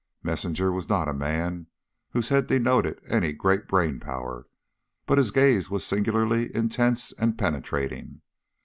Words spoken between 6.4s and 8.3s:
intense and penetrating.